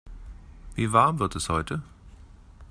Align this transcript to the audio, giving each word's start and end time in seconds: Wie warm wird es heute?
Wie 0.73 0.91
warm 0.91 1.19
wird 1.19 1.35
es 1.35 1.47
heute? 1.47 1.83